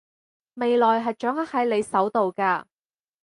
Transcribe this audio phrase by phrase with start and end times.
[0.55, 2.65] 未來係掌握喺你手度㗎